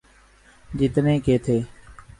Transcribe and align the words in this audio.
جتنے 0.79 1.19
کے 1.19 1.37
تھے۔ 1.37 1.59